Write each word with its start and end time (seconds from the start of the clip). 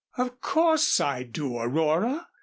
"Of 0.17 0.41
course 0.41 0.99
I 0.99 1.21
do, 1.21 1.57
Aurora. 1.59 2.25